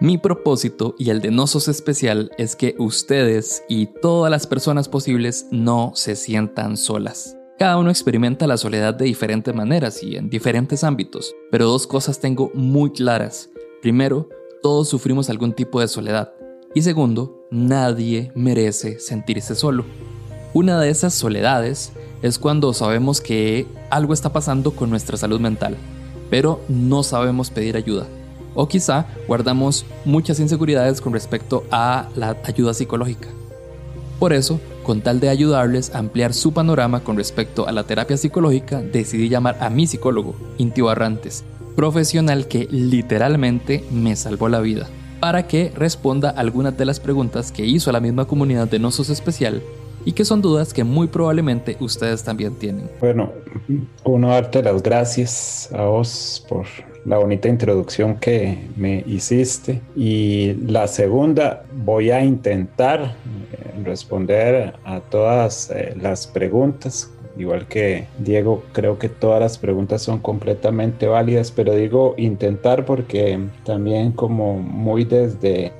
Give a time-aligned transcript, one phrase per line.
[0.00, 5.46] Mi propósito y el de Nosos Especial es que ustedes y todas las personas posibles
[5.50, 7.36] no se sientan solas.
[7.58, 12.20] Cada uno experimenta la soledad de diferentes maneras y en diferentes ámbitos, pero dos cosas
[12.20, 13.50] tengo muy claras.
[13.82, 14.28] Primero,
[14.62, 16.32] todos sufrimos algún tipo de soledad.
[16.76, 19.84] Y segundo, nadie merece sentirse solo.
[20.54, 21.90] Una de esas soledades
[22.22, 25.76] es cuando sabemos que algo está pasando con nuestra salud mental,
[26.30, 28.06] pero no sabemos pedir ayuda
[28.60, 33.28] o quizá guardamos muchas inseguridades con respecto a la ayuda psicológica.
[34.18, 38.16] Por eso, con tal de ayudarles a ampliar su panorama con respecto a la terapia
[38.16, 41.44] psicológica, decidí llamar a mi psicólogo, Inti Barrantes,
[41.76, 44.88] profesional que literalmente me salvó la vida,
[45.20, 49.62] para que responda algunas de las preguntas que hizo la misma comunidad de Nosos Especial
[50.04, 52.90] y que son dudas que muy probablemente ustedes también tienen.
[53.00, 53.32] Bueno,
[54.04, 56.66] uno darte las gracias a vos por
[57.04, 59.80] la bonita introducción que me hiciste.
[59.96, 67.10] Y la segunda, voy a intentar eh, responder a todas eh, las preguntas.
[67.36, 73.38] Igual que Diego, creo que todas las preguntas son completamente válidas, pero digo intentar porque
[73.64, 75.72] también como muy desde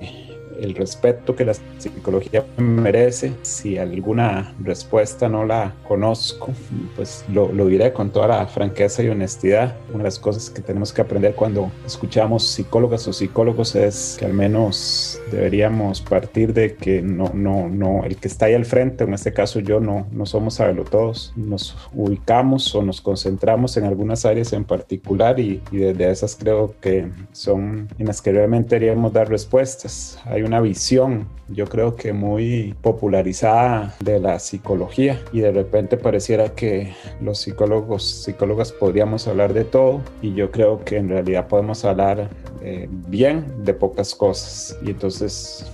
[0.58, 3.32] el respeto que la psicología merece.
[3.42, 6.52] Si alguna respuesta no la conozco,
[6.96, 9.76] pues lo, lo, diré con toda la franqueza y honestidad.
[9.88, 14.24] Una de las cosas que tenemos que aprender cuando escuchamos psicólogas o psicólogos es que
[14.24, 19.04] al menos deberíamos partir de que no, no, no, el que está ahí al frente,
[19.04, 21.32] en este caso yo, no, no somos saberlo todos.
[21.36, 26.74] Nos ubicamos o nos concentramos en algunas áreas en particular y, y desde esas creo
[26.80, 30.18] que son en las que realmente deberíamos dar respuestas.
[30.24, 35.20] Hay una visión, yo creo que muy popularizada de la psicología.
[35.32, 40.84] Y de repente pareciera que los psicólogos, psicólogas podríamos hablar de todo y yo creo
[40.84, 42.30] que en realidad podemos hablar
[42.62, 44.76] eh, bien de pocas cosas.
[44.82, 45.70] Y entonces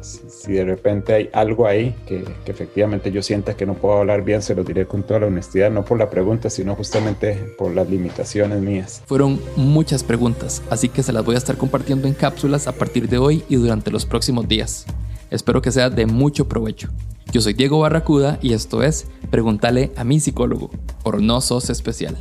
[0.00, 4.22] si, de repente hay algo ahí que, que, efectivamente yo sienta que no puedo hablar
[4.22, 7.74] bien, se lo diré con toda la honestidad, no por la pregunta, sino justamente por
[7.74, 9.02] las limitaciones mías.
[9.06, 13.08] Fueron muchas preguntas, así que se las voy a estar compartiendo en cápsulas a partir
[13.08, 14.86] de hoy y durante los próximos días.
[15.30, 16.88] Espero que sea de mucho provecho.
[17.30, 20.70] Yo soy Diego Barracuda y esto es Pregúntale a mi psicólogo,
[21.02, 22.16] por No Sos Especial.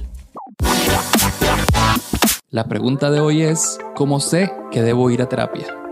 [2.49, 5.86] La pregunta de hoy es, ¿cómo sé que debo ir a terapia?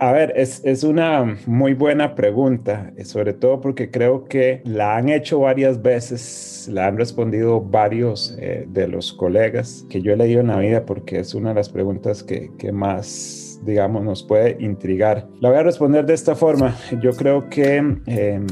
[0.00, 4.96] A ver, es, es, una muy buena pregunta, eh, sobre todo porque creo que la
[4.96, 10.16] han hecho varias veces, la han respondido varios eh, de los colegas que yo he
[10.16, 14.22] leído en la vida porque es una de las preguntas que, que más digamos, nos
[14.22, 15.26] puede intrigar.
[15.40, 16.76] La voy a responder de esta forma.
[17.02, 18.46] Yo creo que em,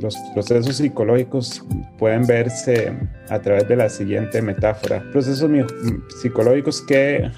[0.00, 1.64] los procesos psicológicos
[1.98, 2.92] pueden verse
[3.32, 5.02] a través de la siguiente metáfora.
[5.10, 5.50] Procesos
[6.20, 7.30] psicológicos que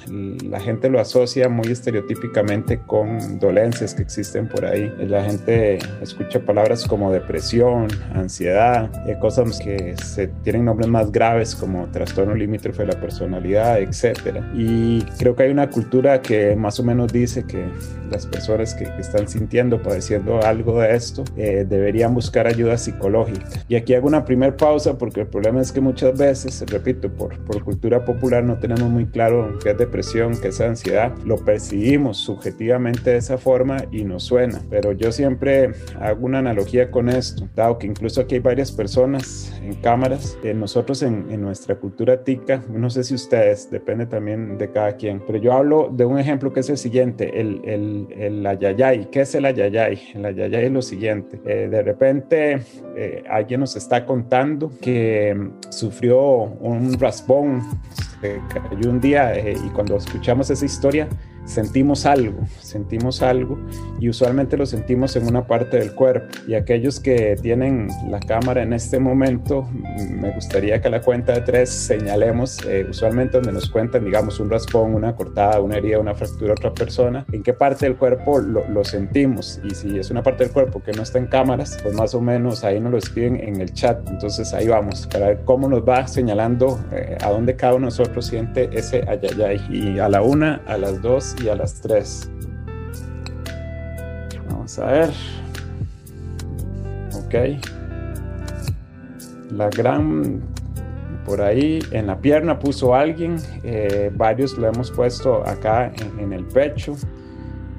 [0.48, 4.92] la gente lo asocia muy estereotípicamente con dolencias que existen por ahí.
[4.98, 8.90] La gente escucha palabras como depresión, ansiedad,
[9.20, 14.40] cosas que se tienen nombres más graves como trastorno limítrofe de la personalidad, etc.
[14.54, 17.64] Y creo que hay una cultura que más o menos dice que
[18.10, 23.44] las personas que, están sintiendo, padeciendo algo de esto, eh, deberían buscar ayuda psicológica.
[23.68, 27.38] Y aquí hago una primera pausa porque el problema es que muchas veces, repito, por,
[27.44, 31.12] por cultura popular no tenemos muy claro qué es depresión, qué es ansiedad.
[31.24, 34.60] Lo percibimos subjetivamente de esa forma y nos suena.
[34.70, 39.52] Pero yo siempre hago una analogía con esto, dado que incluso aquí hay varias personas
[39.62, 44.58] en cámaras, eh, nosotros en, en nuestra cultura tica, no sé si ustedes, depende también
[44.58, 48.06] de cada quien, pero yo hablo de un ejemplo que es el siguiente el, el,
[48.16, 49.10] el ayayay.
[49.10, 50.00] ¿Qué es el ayayay?
[50.14, 51.40] El ayayay es lo siguiente.
[51.44, 52.58] Eh, de repente
[52.96, 57.62] eh, alguien nos está contando que sufrió un raspón,
[58.24, 61.08] se cayó un día eh, y cuando escuchamos esa historia,
[61.44, 63.58] sentimos algo, sentimos algo
[64.00, 66.26] y usualmente lo sentimos en una parte del cuerpo.
[66.48, 69.68] Y aquellos que tienen la cámara en este momento,
[70.10, 74.40] me gustaría que a la cuenta de tres señalemos eh, usualmente donde nos cuentan, digamos,
[74.40, 77.96] un raspón, una cortada, una herida, una fractura a otra persona, en qué parte del
[77.96, 79.60] cuerpo lo, lo, sentimos.
[79.64, 82.20] Y si es una parte del cuerpo que no está en cámaras, pues más o
[82.20, 84.08] menos ahí nos lo escriben en el chat.
[84.08, 87.86] Entonces ahí vamos para ver cómo nos va señalando eh, a dónde cada uno de
[87.86, 89.60] nosotros siente ese ayayay.
[89.70, 92.30] Y a la una, a las dos y a las 3.
[94.48, 95.10] Vamos a ver.
[97.14, 97.34] Ok.
[99.50, 100.42] La gran
[101.24, 106.44] por ahí en la pierna puso alguien, eh, varios lo hemos puesto acá en, el
[106.44, 106.96] pecho.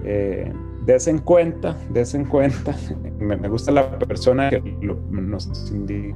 [0.04, 0.52] Eh,
[0.88, 2.76] en cuenta, des en cuenta.
[3.20, 6.16] Me, gusta la persona que nos indicó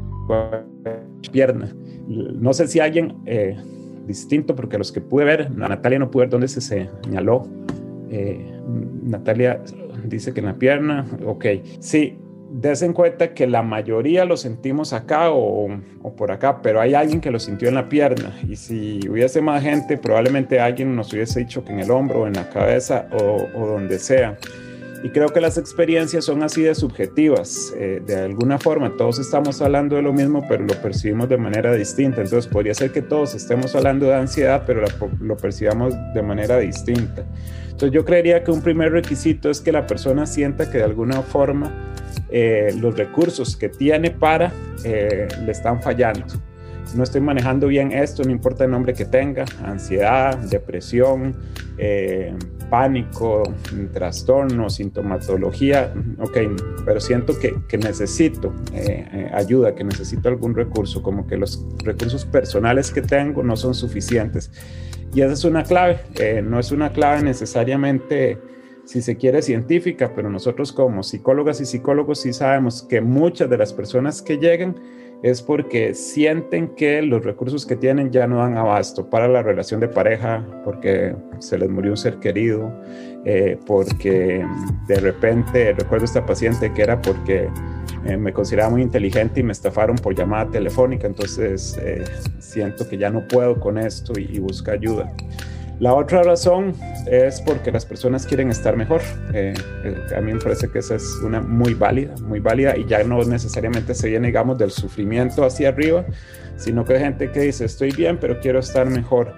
[1.32, 1.74] pierna.
[2.08, 3.58] No sé si alguien eh,
[4.10, 7.48] distinto porque los que pude ver, Natalia no pude ver dónde se señaló.
[8.10, 8.44] Eh,
[9.04, 9.62] Natalia
[10.04, 11.46] dice que en la pierna, ok,
[11.80, 12.18] sí,
[12.52, 15.70] des en cuenta que la mayoría lo sentimos acá o,
[16.18, 18.34] por acá, pero hay alguien que lo sintió en la pierna.
[18.48, 22.34] Y si hubiese más gente, probablemente alguien nos hubiese dicho que en el hombro, en
[22.34, 24.38] la cabeza o, donde sea.
[25.02, 27.74] Y creo que las experiencias son así de subjetivas.
[27.78, 31.74] Eh, de alguna forma, todos estamos hablando de lo mismo, pero lo percibimos de manera
[31.74, 32.22] distinta.
[32.22, 34.84] Entonces, podría ser que todos estemos hablando de ansiedad, pero
[35.22, 37.24] lo percibamos de manera distinta.
[37.64, 41.22] Entonces, yo creería que un primer requisito es que la persona sienta que de alguna
[41.22, 41.72] forma
[42.30, 44.52] eh, los recursos que tiene para
[44.84, 46.26] eh, le están fallando.
[46.96, 51.36] No estoy manejando bien esto, no importa el nombre que tenga, ansiedad, depresión,
[51.78, 52.34] eh,
[52.70, 53.44] pánico,
[53.94, 56.38] trastorno, sintomatología, ok,
[56.86, 58.54] pero siento que, que necesito
[59.34, 64.52] ayuda, que necesito algún recurso, como que los recursos personales que tengo no son suficientes.
[65.14, 66.00] Y esa es una clave,
[66.44, 68.38] no es una clave necesariamente
[68.90, 73.56] si se quiere, científica, pero nosotros como psicólogas y psicólogos sí sabemos que muchas de
[73.56, 74.78] las personas que llegan
[75.22, 79.80] es porque sienten que los recursos que tienen ya no dan abasto para la relación
[79.80, 82.74] de pareja, porque se les murió un ser querido,
[83.26, 84.44] eh, porque
[84.88, 87.48] de repente recuerdo esta paciente que era porque
[88.06, 92.06] eh, me consideraba muy inteligente y me estafaron por llamada telefónica, entonces eh,
[92.40, 95.14] siento que ya no puedo con esto y, y busca ayuda.
[95.80, 96.74] La otra razón
[97.10, 99.02] es porque las personas quieren estar mejor.
[99.34, 99.54] Eh,
[99.86, 103.02] eh, a mí me parece que esa es una muy válida, muy válida y ya
[103.04, 106.06] no necesariamente se viene, digamos, del sufrimiento hacia arriba,
[106.58, 109.34] sino que hay gente que dice, estoy bien, pero quiero estar mejor.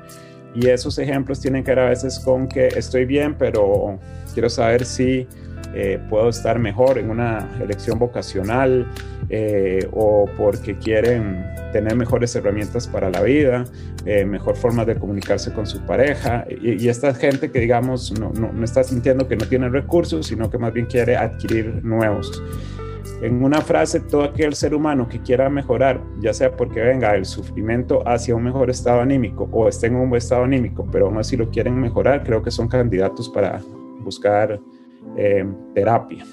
[0.56, 4.00] Y esos ejemplos tienen que ver a veces con que estoy bien, pero
[4.34, 5.28] quiero saber si
[5.74, 8.86] eh, puedo estar mejor en una elección vocacional
[9.30, 13.64] eh, o porque quieren tener mejores herramientas para la vida,
[14.06, 16.46] eh, mejor forma de comunicarse con su pareja.
[16.50, 20.58] Y, esta gente que, digamos, no, no, está sintiendo que no tiene recursos, sino que
[20.58, 22.44] más bien quiere adquirir nuevos.
[23.22, 27.26] En una frase, todo aquel ser humano que quiera mejorar, ya sea porque venga el
[27.26, 31.20] sufrimiento hacia un mejor estado anímico o esté en un buen estado anímico, pero aún
[31.20, 33.62] así lo quieren mejorar, creo que son candidatos para
[34.04, 34.60] buscar
[35.18, 36.26] eh, terapia.